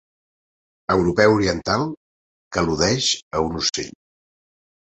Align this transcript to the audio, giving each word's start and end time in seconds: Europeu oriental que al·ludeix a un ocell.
Europeu 0.93 1.33
oriental 1.35 1.85
que 2.57 2.63
al·ludeix 2.63 3.11
a 3.41 3.47
un 3.51 3.63
ocell. 3.63 3.93